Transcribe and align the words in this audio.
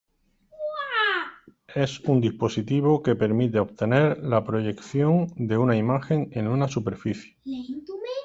Es 1.75 1.99
un 1.99 2.21
dispositivo 2.21 3.03
que 3.03 3.13
permite 3.15 3.59
obtener 3.59 4.17
la 4.23 4.43
proyección 4.43 5.27
de 5.35 5.59
una 5.59 5.77
imagen 5.77 6.29
en 6.31 6.47
una 6.47 6.67
superficie. 6.67 7.37